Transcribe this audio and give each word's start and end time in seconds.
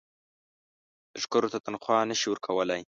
لښکرو 1.19 1.51
ته 1.53 1.59
تنخوا 1.65 1.99
نه 2.09 2.15
شي 2.19 2.27
ورکولای. 2.29 2.81